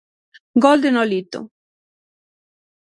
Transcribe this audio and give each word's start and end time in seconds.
Gol 0.65 0.81
de 0.85 0.91
Nolito. 0.95 1.39